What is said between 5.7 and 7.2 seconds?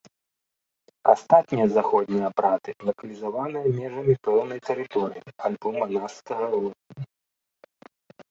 манаскага ордэна.